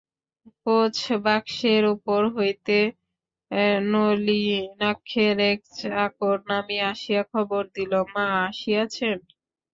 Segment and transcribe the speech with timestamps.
[0.61, 2.77] কোচবাক্সের উপর হইতে
[3.91, 9.17] নলিনাক্ষের এক চাকর নামিয়া আসিয়া খবর দিল, মা আসিয়াছেন।